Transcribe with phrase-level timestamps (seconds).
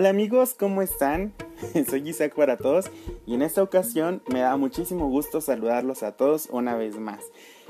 [0.00, 1.34] Hola amigos, ¿cómo están?
[1.90, 2.90] Soy Isaac para todos
[3.26, 7.20] y en esta ocasión me da muchísimo gusto saludarlos a todos una vez más.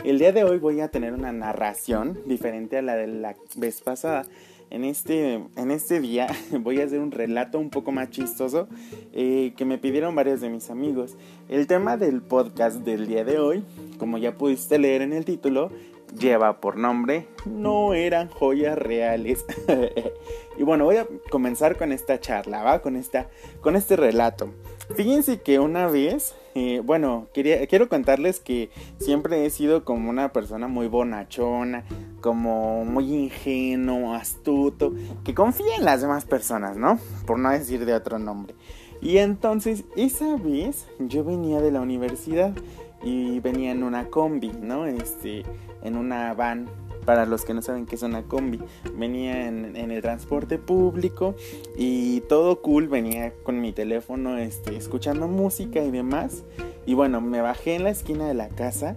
[0.04, 3.80] El día de hoy voy a tener una narración diferente a la de la vez
[3.80, 4.26] pasada.
[4.70, 6.28] En este, en este día
[6.60, 8.68] voy a hacer un relato un poco más chistoso
[9.12, 11.16] eh, que me pidieron varios de mis amigos.
[11.48, 13.64] El tema del podcast del día de hoy,
[13.98, 15.72] como ya pudiste leer en el título,
[16.18, 19.44] lleva por nombre No eran joyas reales.
[20.58, 22.82] y bueno, voy a comenzar con esta charla, ¿va?
[22.82, 23.28] Con, esta,
[23.60, 24.50] con este relato.
[24.94, 30.32] Fíjense que una vez, eh, bueno, quería, quiero contarles que siempre he sido como una
[30.32, 31.84] persona muy bonachona,
[32.20, 34.92] como muy ingenuo, astuto,
[35.24, 36.98] que confía en las demás personas, ¿no?
[37.26, 38.54] Por no decir de otro nombre.
[39.00, 42.52] Y entonces, esa vez yo venía de la universidad
[43.02, 44.86] y venía en una combi, ¿no?
[44.86, 45.44] Este,
[45.82, 46.68] en una van.
[47.04, 48.60] Para los que no saben qué es una combi,
[48.94, 51.34] venía en, el transporte público
[51.74, 56.44] y todo cool, venía con mi teléfono este, escuchando música y demás.
[56.84, 58.96] Y bueno, me bajé en la esquina de la casa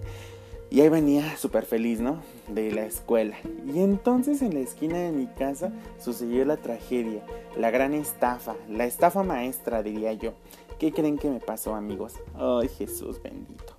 [0.74, 2.20] y ahí venía súper feliz, ¿no?
[2.48, 3.36] De la escuela.
[3.72, 7.24] Y entonces en la esquina de mi casa sucedió la tragedia,
[7.56, 10.34] la gran estafa, la estafa maestra, diría yo.
[10.80, 12.14] ¿Qué creen que me pasó, amigos?
[12.34, 13.74] Ay, Jesús bendito.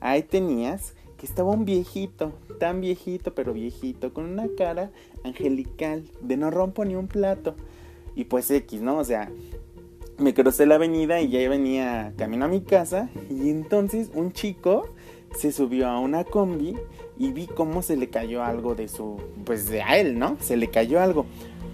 [0.00, 4.90] Ahí tenías que estaba un viejito, tan viejito, pero viejito, con una cara
[5.22, 7.54] angelical, de no rompo ni un plato.
[8.16, 8.96] Y pues X, ¿no?
[8.96, 9.30] O sea,
[10.16, 13.10] me crucé la avenida y ya venía camino a mi casa.
[13.28, 14.88] Y entonces un chico
[15.36, 16.74] se subió a una combi
[17.18, 20.38] y vi cómo se le cayó algo de su, pues de a él, ¿no?
[20.40, 21.26] Se le cayó algo.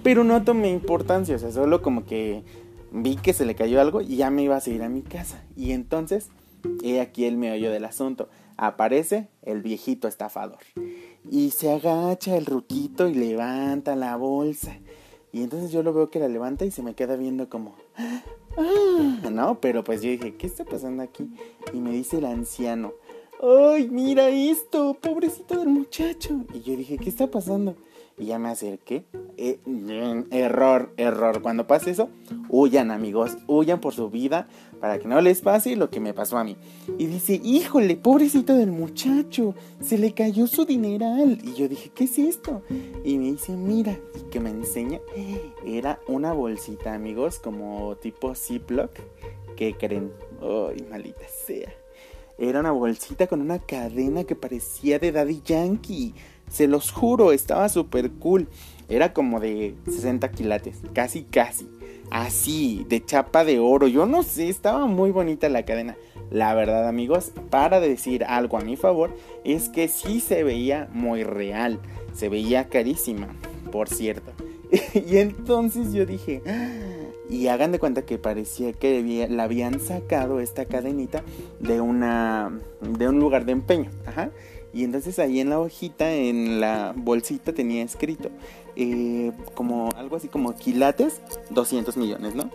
[0.03, 2.43] Pero no tomé importancia, o sea, solo como que
[2.91, 5.45] vi que se le cayó algo y ya me iba a seguir a mi casa.
[5.57, 6.31] Y entonces
[6.83, 8.29] He aquí el meollo del asunto.
[8.57, 10.59] Aparece el viejito estafador.
[11.31, 14.79] Y se agacha el ruquito y levanta la bolsa.
[15.33, 17.75] Y entonces yo lo veo que la levanta y se me queda viendo como...
[18.57, 21.29] Ah, no, pero pues yo dije, ¿qué está pasando aquí?
[21.75, 22.95] Y me dice el anciano,
[23.43, 24.97] ¡ay, mira esto!
[24.99, 26.47] Pobrecito del muchacho.
[26.55, 27.77] Y yo dije, ¿qué está pasando?
[28.19, 29.05] Y ya me acerqué.
[29.37, 29.61] Eh,
[30.31, 31.43] error, error.
[31.43, 32.09] Cuando pase eso,
[32.49, 34.49] huyan amigos, huyan por su vida
[34.81, 36.57] para que no les pase lo que me pasó a mí.
[36.99, 41.39] Y dice, híjole, pobrecito del muchacho, se le cayó su dineral.
[41.43, 42.63] Y yo dije, ¿qué es esto?
[43.05, 45.01] Y me dice, mira, y que me enseña.
[45.65, 48.91] Era una bolsita, amigos, como tipo Ziploc.
[49.57, 50.11] ¿Qué creen?
[50.41, 51.73] Ay, malita sea.
[52.39, 56.15] Era una bolsita con una cadena que parecía de Daddy Yankee.
[56.51, 58.49] Se los juro, estaba súper cool.
[58.89, 61.67] Era como de 60 quilates, casi, casi.
[62.11, 63.89] Así, de chapa de oro.
[63.89, 65.97] Yo no sé, estaba muy bonita la cadena.
[66.31, 71.23] La verdad, amigos, para decir algo a mi favor, es que sí se veía muy
[71.23, 71.81] real.
[72.15, 73.29] Se veía carísima,
[73.71, 74.33] por cierto.
[74.95, 76.69] y entonces yo dije, ah",
[77.29, 81.23] y hagan de cuenta que parecía que la habían sacado esta cadenita
[81.61, 84.31] de una de un lugar de empeño, ajá.
[84.73, 88.31] Y entonces ahí en la hojita, en la bolsita tenía escrito
[88.77, 92.51] eh, como algo así como quilates, 200 millones, ¿no?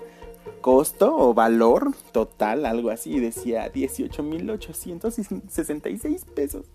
[0.61, 6.67] Costo o valor total, algo así, decía 18.866 pesos.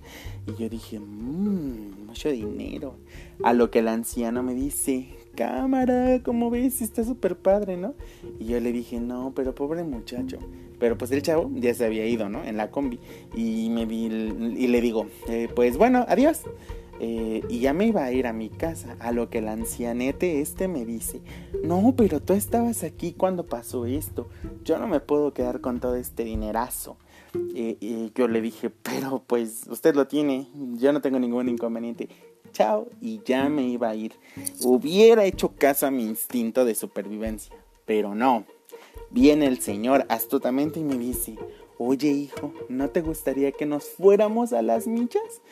[0.46, 2.96] Y yo dije, mmm, mucho dinero.
[3.44, 7.94] A lo que el anciano me dice, cámara, como ves, está súper padre, ¿no?
[8.40, 10.38] Y yo le dije, no, pero pobre muchacho.
[10.80, 12.42] Pero pues el chavo ya se había ido, ¿no?
[12.44, 12.98] En la combi.
[13.36, 16.40] Y me vi y le digo, eh, pues bueno, adiós.
[17.00, 20.40] Eh, y ya me iba a ir a mi casa, a lo que el ancianete
[20.40, 21.20] este me dice,
[21.62, 24.28] no, pero tú estabas aquí cuando pasó esto,
[24.64, 26.96] yo no me puedo quedar con todo este dinerazo.
[28.14, 30.48] Yo le dije, pero pues usted lo tiene,
[30.78, 32.08] yo no tengo ningún inconveniente.
[32.52, 34.14] Chao, y ya me iba a ir.
[34.62, 38.46] Hubiera hecho caso a mi instinto de supervivencia, pero no.
[39.10, 41.36] Viene el señor astutamente y me dice,
[41.78, 45.42] oye hijo, ¿no te gustaría que nos fuéramos a las millas?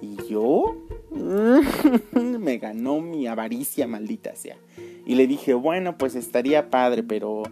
[0.00, 0.76] Y yo
[2.12, 4.56] me ganó mi avaricia maldita sea.
[5.04, 7.42] Y le dije, bueno, pues estaría padre, pero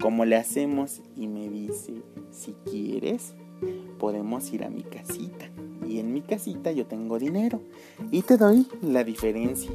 [0.00, 1.00] ¿cómo le hacemos?
[1.16, 1.94] Y me dice,
[2.30, 3.34] si quieres,
[3.98, 5.50] podemos ir a mi casita.
[5.86, 7.60] Y en mi casita yo tengo dinero.
[8.12, 9.72] Y te doy la diferencia.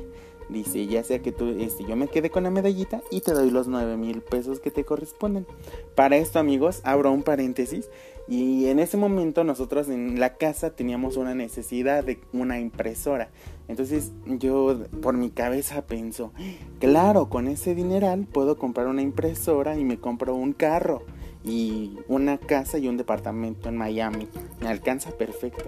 [0.50, 3.50] Dice, ya sea que tú, este, yo me quede con la medallita y te doy
[3.50, 5.48] los 9 mil pesos que te corresponden.
[5.96, 7.90] Para esto, amigos, abro un paréntesis.
[8.28, 13.30] Y en ese momento nosotros en la casa teníamos una necesidad de una impresora.
[13.68, 16.32] Entonces yo por mi cabeza pienso,
[16.80, 21.04] claro, con ese dineral puedo comprar una impresora y me compro un carro
[21.44, 24.28] y una casa y un departamento en Miami.
[24.60, 25.66] Me alcanza perfecto.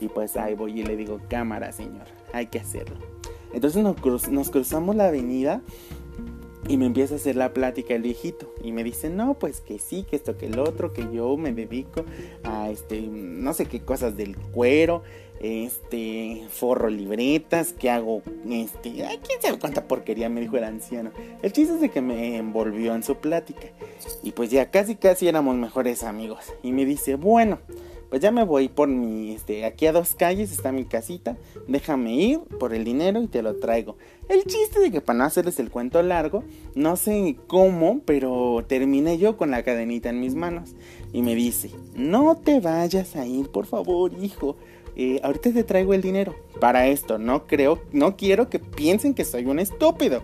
[0.00, 3.15] Y pues ahí voy y le digo, cámara señor, hay que hacerlo.
[3.56, 5.62] Entonces nos, cruzamos la avenida
[6.68, 8.52] Y me empieza a hacer la plática el viejito.
[8.62, 11.52] Y me dice, no, pues que sí, que esto, que el otro, que yo me
[11.52, 12.04] dedico
[12.44, 15.02] a este, no sé qué cosas del cuero,
[15.40, 18.20] este, forro libretas, que hago,
[18.50, 21.12] este, quién sabe cuánta porquería me dijo el anciano.
[21.40, 23.68] El chiste es de que me envolvió en su plática.
[24.22, 26.52] Y pues ya casi, casi éramos mejores amigos.
[26.62, 27.58] Y me dice, bueno,
[28.08, 31.36] pues ya me voy por mi, este, aquí a dos calles está mi casita,
[31.66, 33.96] déjame ir por el dinero y te lo traigo.
[34.28, 36.44] El chiste de que para no hacerles el cuento largo,
[36.74, 40.70] no sé cómo, pero terminé yo con la cadenita en mis manos
[41.12, 44.56] y me dice, no te vayas a ir, por favor, hijo.
[44.98, 46.34] Eh, ahorita te traigo el dinero.
[46.58, 50.22] Para esto, no creo, no quiero que piensen que soy un estúpido.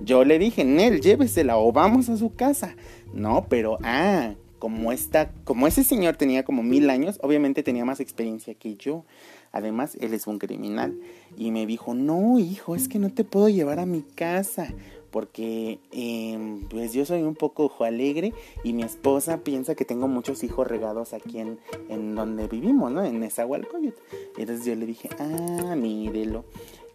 [0.00, 2.76] Yo le dije, Nel, llévesela o vamos a su casa.
[3.12, 7.98] No, pero, ah, como esta, como ese señor tenía como mil años, obviamente tenía más
[7.98, 9.04] experiencia que yo.
[9.50, 10.96] Además, él es un criminal.
[11.36, 14.72] Y me dijo, no, hijo, es que no te puedo llevar a mi casa.
[15.10, 20.06] Porque em, pues yo soy un poco ojo alegre y mi esposa piensa que tengo
[20.06, 21.58] muchos hijos regados aquí en,
[21.88, 23.04] en donde vivimos, ¿no?
[23.04, 24.00] En Nezahualcóyotl.
[24.38, 26.44] Entonces yo le dije, ah, mírelo.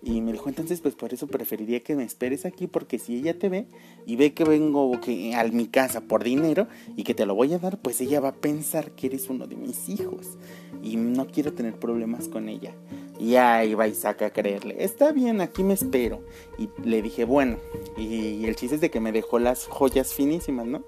[0.01, 3.37] Y me dijo, entonces pues por eso preferiría que me esperes aquí porque si ella
[3.37, 3.67] te ve
[4.05, 4.93] y ve que vengo
[5.35, 8.29] a mi casa por dinero y que te lo voy a dar, pues ella va
[8.29, 10.37] a pensar que eres uno de mis hijos
[10.83, 12.73] y no quiero tener problemas con ella.
[13.19, 16.21] Y ahí va Isaac a creerle, está bien, aquí me espero.
[16.59, 17.57] Y le dije, bueno,
[17.97, 20.83] y el chiste es de que me dejó las joyas finísimas, ¿no?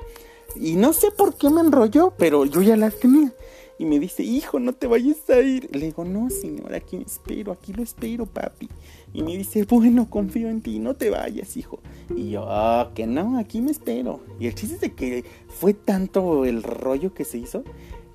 [0.56, 3.34] Y no sé por qué me enrolló, pero yo ya las tenía
[3.80, 5.70] y me dice, hijo, no te vayas a ir.
[5.74, 8.68] Le digo, no, señor, aquí me espero, aquí lo espero, papi.
[9.14, 11.80] Y me dice, bueno, confío en ti, no te vayas, hijo.
[12.14, 14.20] Y yo, ah, que no, aquí me espero.
[14.38, 17.64] Y el chiste es de que fue tanto el rollo que se hizo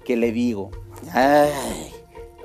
[0.05, 0.71] que le digo,
[1.13, 1.51] ay,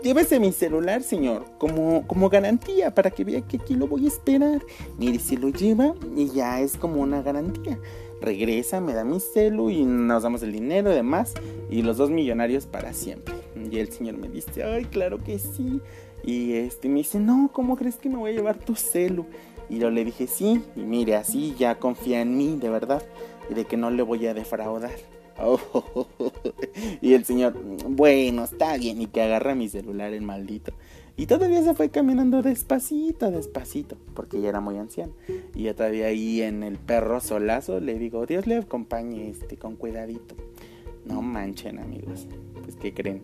[0.01, 4.07] llévese mi celular, señor, como, como garantía para que vea que aquí lo voy a
[4.07, 4.61] esperar.
[4.97, 7.77] Mire, se lo lleva y ya es como una garantía
[8.21, 11.33] regresa, me da mi celu y nos damos el dinero y demás.
[11.69, 13.35] Y los dos millonarios para siempre.
[13.71, 15.81] Y el señor me dice, ay, claro que sí.
[16.23, 19.25] Y este me dice, no, ¿cómo crees que me voy a llevar tu celu?
[19.69, 23.03] Y yo le dije, sí, y mire, así ya confía en mí, de verdad,
[23.49, 24.91] y de que no le voy a defraudar.
[27.01, 27.53] y el señor,
[27.87, 30.73] bueno, está bien, y que agarra mi celular el maldito.
[31.19, 35.11] Y todavía se fue caminando despacito, despacito, porque ya era muy anciano.
[35.53, 39.75] Y yo todavía ahí en el perro solazo le digo, Dios le acompañe este, con
[39.75, 40.35] cuidadito.
[41.03, 42.25] No manchen amigos,
[42.63, 43.23] pues ¿qué creen?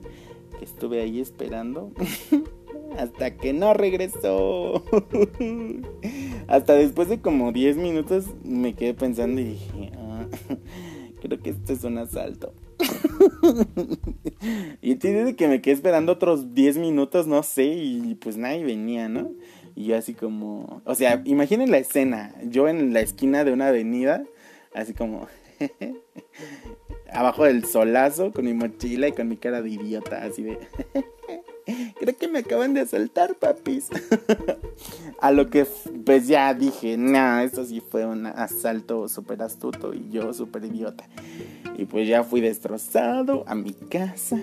[0.59, 1.93] Que estuve ahí esperando
[2.99, 4.83] hasta que no regresó.
[6.47, 10.25] hasta después de como 10 minutos me quedé pensando y dije, ah,
[11.21, 12.51] creo que esto es un asalto.
[14.81, 19.09] y tiene que me quedé esperando otros 10 minutos, no sé, y pues nadie venía,
[19.09, 19.31] ¿no?
[19.75, 23.67] Y yo así como, o sea, imaginen la escena, yo en la esquina de una
[23.67, 24.23] avenida,
[24.73, 25.27] así como,
[27.11, 30.59] abajo del solazo, con mi mochila y con mi cara de idiota, así de...
[31.99, 33.89] Creo que me acaban de asaltar, papis.
[35.19, 35.65] a lo que
[36.05, 41.07] pues ya dije, nah, esto sí fue un asalto súper astuto y yo súper idiota.
[41.77, 44.39] Y pues ya fui destrozado a mi casa.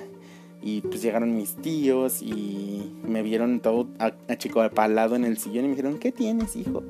[0.64, 3.88] Y pues llegaron mis tíos y me vieron todo
[4.28, 6.84] achicopalado en el sillón y me dijeron, ¿qué tienes, hijo?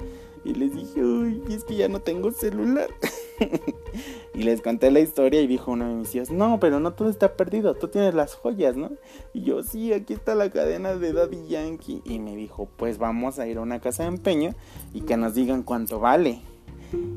[0.44, 2.88] Y les dije, uy, es que ya no tengo celular.
[4.34, 7.08] y les conté la historia y dijo uno de mis tíos, no, pero no todo
[7.08, 8.90] está perdido, tú tienes las joyas, ¿no?
[9.32, 12.02] Y yo, sí, aquí está la cadena de Daddy Yankee.
[12.04, 14.54] Y me dijo, pues vamos a ir a una casa de empeño
[14.92, 16.40] y que nos digan cuánto vale.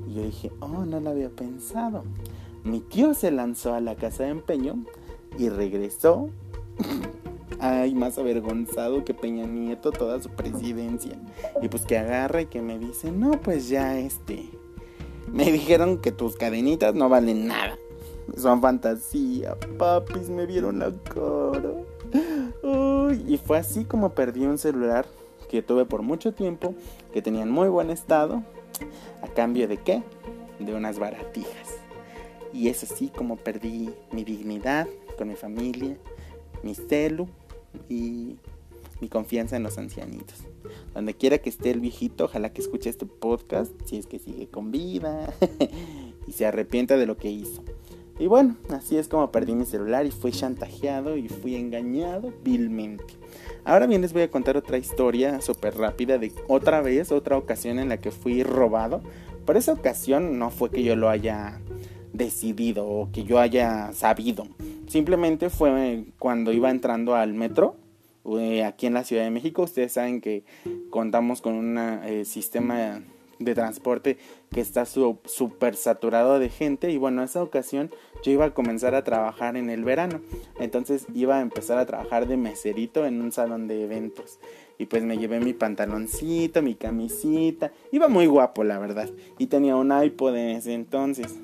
[0.08, 2.04] Y yo dije, oh, no lo había pensado.
[2.64, 4.86] Mi tío se lanzó a la casa de empeño
[5.38, 6.30] y regresó.
[7.60, 11.18] Ay, más avergonzado que Peña Nieto toda su presidencia.
[11.62, 14.50] Y pues que agarra y que me dice, no, pues ya este
[15.32, 17.78] me dijeron que tus cadenitas no valen nada.
[18.38, 19.56] Son fantasía.
[19.78, 21.72] Papis, me vieron la cara.
[23.28, 25.06] y fue así como perdí un celular
[25.50, 26.74] que tuve por mucho tiempo,
[27.14, 28.44] que tenía en muy buen estado.
[29.22, 30.04] ¿A cambio de qué?
[30.60, 31.76] De unas baratijas.
[32.52, 35.98] Y es así como perdí mi dignidad con mi familia,
[36.64, 37.28] mi celu
[37.90, 38.38] y
[39.10, 40.44] confianza en los ancianitos.
[40.94, 44.48] Donde quiera que esté el viejito, ojalá que escuche este podcast, si es que sigue
[44.48, 45.34] con vida
[46.28, 47.64] y se arrepienta de lo que hizo.
[48.18, 53.04] Y bueno, así es como perdí mi celular y fui chantajeado y fui engañado vilmente.
[53.66, 57.78] Ahora bien les voy a contar otra historia súper rápida de otra vez, otra ocasión
[57.78, 59.02] en la que fui robado.
[59.46, 61.60] Por esa ocasión no fue que yo lo haya
[62.14, 64.48] decidido o que yo haya sabido.
[64.88, 67.76] Simplemente fue cuando iba entrando al metro
[68.66, 69.64] aquí en la Ciudad de México.
[69.64, 70.44] Ustedes saben que
[70.90, 73.02] contamos con un eh, sistema
[73.40, 74.18] de transporte
[74.52, 76.92] que está súper saturado de gente.
[76.92, 77.92] Y bueno, esa ocasión
[78.24, 80.22] yo iba a comenzar a trabajar en el verano,
[80.60, 84.40] entonces iba a empezar a trabajar de meserito en un salón de eventos.
[84.78, 89.10] Y pues me llevé mi pantaloncito, mi camisita, iba muy guapo la verdad.
[89.38, 91.40] Y tenía un iPod en ese entonces.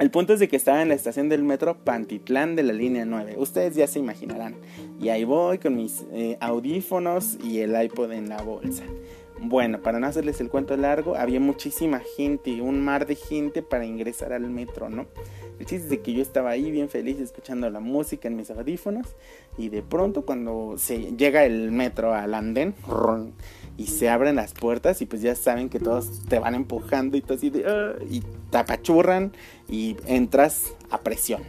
[0.00, 3.04] El punto es de que estaba en la estación del metro Pantitlán de la línea
[3.04, 3.34] 9.
[3.36, 4.56] Ustedes ya se imaginarán.
[4.98, 8.82] Y ahí voy con mis eh, audífonos y el iPod en la bolsa.
[9.42, 13.84] Bueno, para no hacerles el cuento largo, había muchísima gente, un mar de gente para
[13.84, 15.04] ingresar al metro, ¿no?
[15.58, 18.50] El chiste es de que yo estaba ahí bien feliz escuchando la música en mis
[18.50, 19.06] audífonos
[19.58, 22.74] y de pronto cuando se llega el metro al andén,
[23.76, 27.22] y se abren las puertas y pues ya saben que todos te van empujando y
[27.22, 29.32] todo así ah", y te apachurran
[29.68, 31.42] y entras a presión.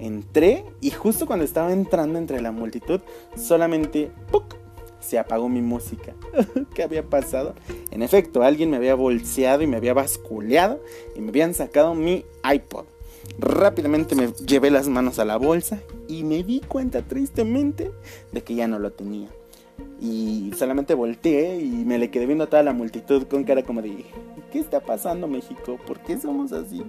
[0.00, 3.00] Entré y justo cuando estaba entrando entre la multitud,
[3.36, 4.10] solamente
[5.00, 6.14] se apagó mi música.
[6.74, 7.54] ¿Qué había pasado?
[7.90, 10.82] En efecto, alguien me había bolseado y me había basculeado
[11.14, 12.86] y me habían sacado mi iPod.
[13.38, 17.90] Rápidamente me llevé las manos a la bolsa y me di cuenta tristemente
[18.32, 19.28] de que ya no lo tenía.
[20.00, 23.82] Y solamente volteé y me le quedé viendo a toda la multitud con cara como
[23.82, 24.04] de,
[24.52, 25.78] ¿qué está pasando México?
[25.86, 26.82] ¿Por qué somos así?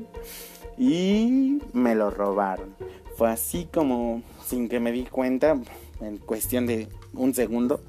[0.77, 2.75] Y me lo robaron.
[3.15, 5.57] Fue así como, sin que me di cuenta,
[6.01, 7.79] en cuestión de un segundo,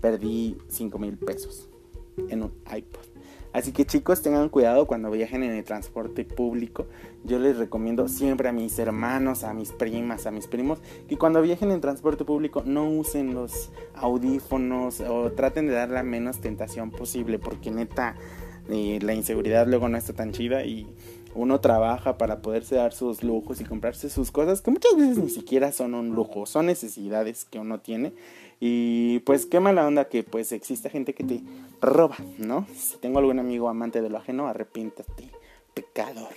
[0.00, 1.68] perdí 5 mil pesos
[2.28, 3.07] en un iPod.
[3.52, 6.86] Así que chicos, tengan cuidado cuando viajen en el transporte público.
[7.24, 11.40] Yo les recomiendo siempre a mis hermanos, a mis primas, a mis primos, que cuando
[11.40, 16.90] viajen en transporte público no usen los audífonos o traten de dar la menos tentación
[16.90, 18.16] posible, porque neta,
[18.68, 20.86] eh, la inseguridad luego no está tan chida y
[21.34, 25.30] uno trabaja para poderse dar sus lujos y comprarse sus cosas que muchas veces ni
[25.30, 28.12] siquiera son un lujo, son necesidades que uno tiene
[28.60, 31.40] y pues qué mala onda que pues existe gente que te
[31.80, 32.66] roba, ¿no?
[32.74, 35.30] Si tengo algún amigo amante de lo ajeno, arrepiéntate,
[35.74, 36.28] pecador.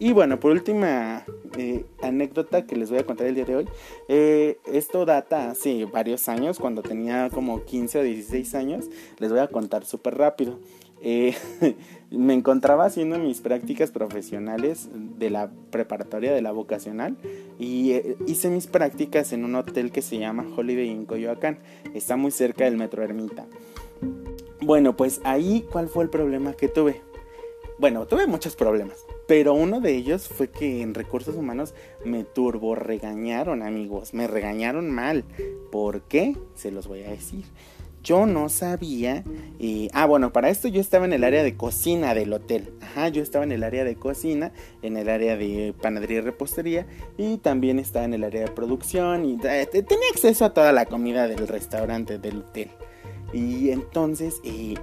[0.00, 1.24] Y bueno, por última
[1.56, 3.68] eh, anécdota que les voy a contar el día de hoy.
[4.06, 8.86] Eh, esto data hace varios años, cuando tenía como 15 o 16 años.
[9.18, 10.60] Les voy a contar súper rápido.
[11.02, 11.34] Eh,
[12.10, 17.16] me encontraba haciendo mis prácticas profesionales de la preparatoria de la vocacional
[17.58, 21.58] y eh, hice mis prácticas en un hotel que se llama Holiday Inn Coyoacán.
[21.94, 23.46] Está muy cerca del Metro Ermita.
[24.60, 27.02] Bueno, pues ahí, ¿cuál fue el problema que tuve?
[27.78, 31.74] Bueno, tuve muchos problemas, pero uno de ellos fue que en recursos humanos
[32.04, 35.24] me turbo regañaron, amigos, me regañaron mal.
[35.70, 36.36] ¿Por qué?
[36.56, 37.44] Se los voy a decir
[38.08, 39.22] yo no sabía.
[39.58, 42.72] y ah, bueno, para esto yo estaba en el área de cocina del hotel.
[42.80, 44.50] Ajá, yo estaba en el área de cocina,
[44.80, 46.86] en el área de panadería y repostería.
[47.18, 49.26] Y también estaba en el área de producción.
[49.26, 52.70] Y eh, tenía acceso a toda la comida del restaurante del hotel.
[53.34, 54.76] Y entonces, eh,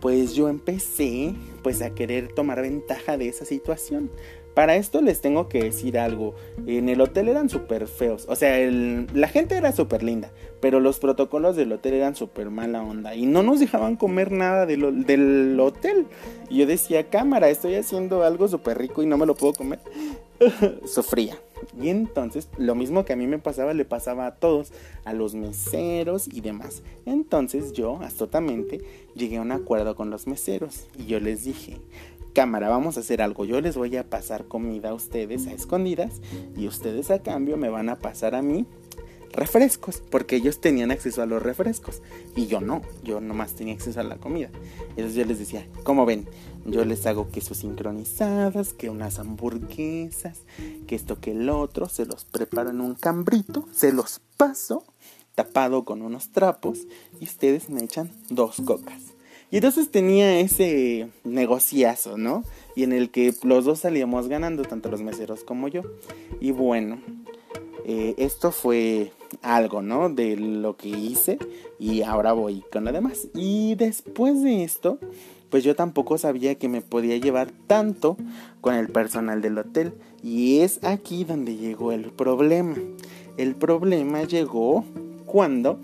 [0.00, 4.10] pues yo empecé pues a querer tomar ventaja de esa situación.
[4.54, 6.34] Para esto les tengo que decir algo.
[6.66, 8.26] En el hotel eran súper feos.
[8.28, 10.30] O sea, la gente era súper linda.
[10.60, 13.14] Pero los protocolos del hotel eran súper mala onda.
[13.14, 16.06] Y no nos dejaban comer nada del hotel.
[16.48, 19.80] Y yo decía, cámara, estoy haciendo algo súper rico y no me lo puedo comer.
[20.86, 21.36] Sufría.
[21.80, 24.72] Y entonces, lo mismo que a mí me pasaba, le pasaba a todos,
[25.04, 26.82] a los meseros y demás.
[27.06, 28.80] Entonces yo, astutamente,
[29.14, 30.86] llegué a un acuerdo con los meseros.
[30.98, 31.78] Y yo les dije,
[32.34, 33.46] cámara, vamos a hacer algo.
[33.46, 36.20] Yo les voy a pasar comida a ustedes a escondidas
[36.56, 38.66] y ustedes a cambio me van a pasar a mí
[39.34, 42.02] refrescos, porque ellos tenían acceso a los refrescos
[42.36, 44.50] y yo no, yo nomás tenía acceso a la comida.
[44.90, 46.28] Entonces yo les decía, ¿cómo ven?
[46.66, 50.42] Yo les hago quesos sincronizadas, que unas hamburguesas,
[50.86, 54.84] que esto que el otro, se los preparo en un cambrito, se los paso
[55.34, 56.86] tapado con unos trapos
[57.20, 59.13] y ustedes me echan dos cocas.
[59.54, 62.42] Y entonces tenía ese negociazo, ¿no?
[62.74, 65.82] Y en el que los dos salíamos ganando, tanto los meseros como yo.
[66.40, 66.98] Y bueno,
[67.84, 70.10] eh, esto fue algo, ¿no?
[70.10, 71.38] De lo que hice
[71.78, 73.28] y ahora voy con lo demás.
[73.32, 74.98] Y después de esto,
[75.50, 78.16] pues yo tampoco sabía que me podía llevar tanto
[78.60, 79.92] con el personal del hotel.
[80.20, 82.74] Y es aquí donde llegó el problema.
[83.36, 84.84] El problema llegó
[85.26, 85.78] cuando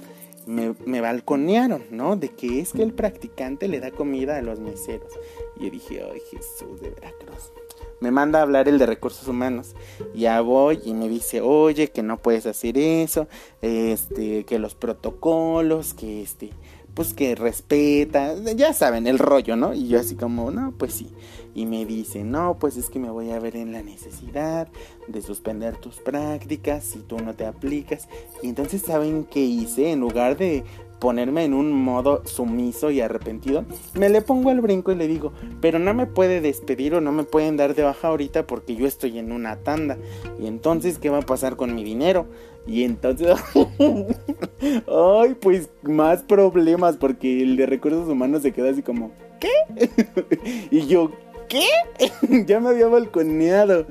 [0.47, 2.17] me, balconearon, ¿no?
[2.17, 5.13] De que es que el practicante le da comida a los meseros.
[5.57, 7.53] Y yo dije, ay Jesús de Veracruz.
[8.01, 9.75] Me manda a hablar el de recursos humanos.
[10.15, 13.29] Ya voy y me dice, oye, que no puedes hacer eso,
[13.61, 16.51] este, que los protocolos, que este,
[16.95, 19.75] pues que respeta, ya saben, el rollo, ¿no?
[19.75, 21.13] Y yo así como, no, pues sí.
[21.55, 24.69] Y me dice, no, pues es que me voy a ver en la necesidad
[25.09, 28.09] de suspender tus prácticas si tú no te aplicas.
[28.43, 29.91] Y entonces, ¿saben qué hice?
[29.91, 30.65] En lugar de
[31.01, 33.65] ponerme en un modo sumiso y arrepentido,
[33.95, 37.11] me le pongo al brinco y le digo, pero no me puede despedir o no
[37.11, 39.97] me pueden dar de baja ahorita porque yo estoy en una tanda.
[40.39, 42.27] Y entonces, ¿qué va a pasar con mi dinero?
[42.67, 43.35] Y entonces,
[44.63, 49.89] ay, pues más problemas porque el de recursos humanos se queda así como, ¿qué?
[50.71, 51.11] y yo,
[51.51, 51.67] ¿qué?
[52.47, 53.87] ya me había balconeado.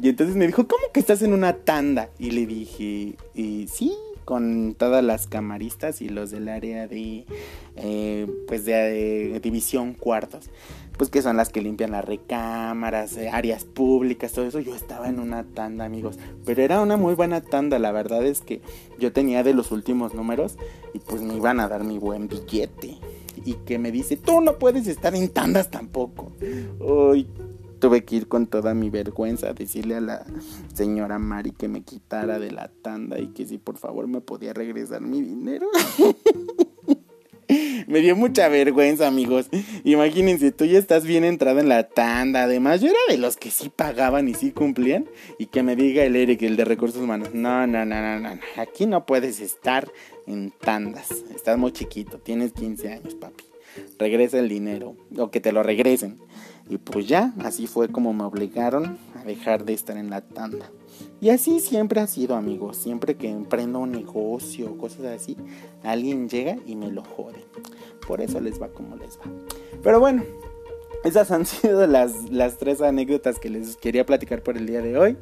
[0.00, 2.10] Y entonces me dijo, ¿cómo que estás en una tanda?
[2.18, 3.94] Y le dije, y sí,
[4.24, 7.26] con todas las camaristas y los del área de,
[7.76, 10.50] eh, pues de, división cuartos,
[10.96, 14.58] pues que son las que limpian las recámaras, eh, áreas públicas, todo eso.
[14.58, 17.78] Yo estaba en una tanda, amigos, pero era una muy buena tanda.
[17.78, 18.62] La verdad es que
[18.98, 20.56] yo tenía de los últimos números
[20.92, 22.98] y pues me iban a dar mi buen billete.
[23.44, 26.32] Y que me dice, tú no puedes estar en tandas tampoco.
[26.80, 27.26] Uy,
[27.78, 30.26] tuve que ir con toda mi vergüenza a decirle a la
[30.72, 34.54] señora Mari que me quitara de la tanda y que si por favor me podía
[34.54, 35.66] regresar mi dinero.
[37.86, 39.48] me dio mucha vergüenza, amigos.
[39.84, 42.44] Imagínense, tú ya estás bien entrada en la tanda.
[42.44, 45.06] Además, yo era de los que sí pagaban y sí cumplían.
[45.38, 48.40] Y que me diga el Eric, el de recursos humanos, no, no, no, no, no.
[48.56, 49.90] Aquí no puedes estar
[50.26, 51.10] en tandas.
[51.34, 53.44] Estás muy chiquito, tienes 15 años, papi.
[53.98, 54.96] Regresa el dinero.
[55.18, 56.18] O que te lo regresen.
[56.68, 60.70] Y pues ya, así fue como me obligaron a dejar de estar en la tanda.
[61.20, 62.76] Y así siempre ha sido, amigos.
[62.76, 65.36] Siempre que emprendo un negocio o cosas así,
[65.82, 67.44] alguien llega y me lo jode.
[68.06, 69.24] Por eso les va como les va.
[69.82, 70.22] Pero bueno,
[71.02, 74.98] esas han sido las, las, tres anécdotas que les quería platicar por el día de
[74.98, 75.16] hoy.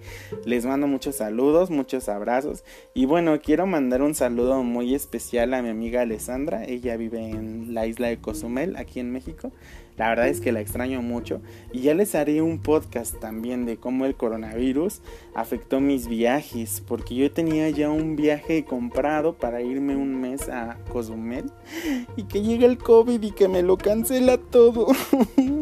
[0.44, 2.64] Les mando muchos saludos, muchos abrazos.
[2.94, 6.64] Y bueno, quiero mandar un saludo muy especial a mi amiga Alessandra.
[6.64, 9.52] Ella vive en la isla de Cozumel, aquí en México.
[9.96, 13.76] La verdad es que la extraño mucho y ya les haré un podcast también de
[13.76, 15.02] cómo el coronavirus
[15.34, 20.78] afectó mis viajes, porque yo tenía ya un viaje comprado para irme un mes a
[20.90, 21.50] Cozumel
[22.16, 24.86] y que llega el COVID y que me lo cancela todo.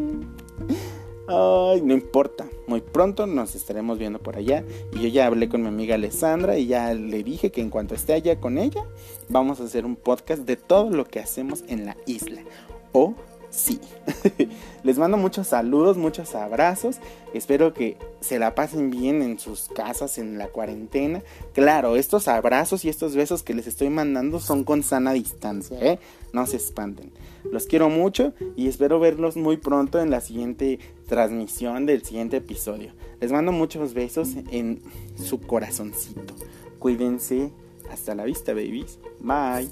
[1.31, 2.47] Ay, no importa.
[2.67, 4.65] Muy pronto nos estaremos viendo por allá.
[4.93, 7.95] Y yo ya hablé con mi amiga Alessandra y ya le dije que en cuanto
[7.95, 8.83] esté allá con ella,
[9.29, 12.41] vamos a hacer un podcast de todo lo que hacemos en la isla.
[12.91, 13.15] O
[13.51, 13.79] sí.
[14.83, 16.97] Les mando muchos saludos, muchos abrazos.
[17.33, 21.21] Espero que se la pasen bien en sus casas en la cuarentena.
[21.53, 25.99] Claro, estos abrazos y estos besos que les estoy mandando son con sana distancia, ¿eh?
[26.33, 27.11] No se espanten.
[27.43, 32.93] Los quiero mucho y espero verlos muy pronto en la siguiente transmisión del siguiente episodio.
[33.19, 34.81] Les mando muchos besos en
[35.15, 36.33] su corazoncito.
[36.79, 37.51] Cuídense.
[37.91, 38.99] Hasta la vista, babies.
[39.19, 39.69] Bye.